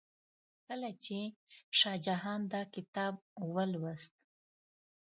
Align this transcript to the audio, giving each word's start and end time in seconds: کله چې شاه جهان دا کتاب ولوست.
کله 0.67 0.89
چې 1.03 1.19
شاه 1.79 1.97
جهان 2.05 2.41
دا 2.53 2.61
کتاب 2.75 3.13
ولوست. 3.53 4.13